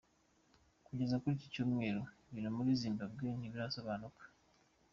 Kugeza 0.85 1.19
kuri 1.21 1.33
iki 1.37 1.53
Cyumweru 1.53 2.01
ibintu 2.29 2.49
muri 2.57 2.71
Zimbabwe 2.81 3.25
ntibirasobanuka. 3.39 4.23